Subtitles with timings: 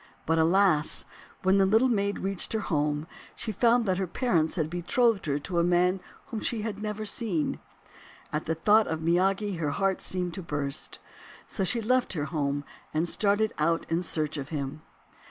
[0.25, 1.05] But alas!
[1.43, 3.05] when the Little Maid reached her home
[3.35, 7.05] she found that her parents had betrothed her to a man whom she had never
[7.05, 7.59] seen.
[8.33, 10.97] At the thought of Miyagi her heart seemed to burst.
[11.45, 14.81] So she left her home, and started out in search of him.